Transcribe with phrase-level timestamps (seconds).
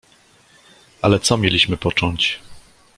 [1.01, 2.39] "Ale co mieliśmy począć?"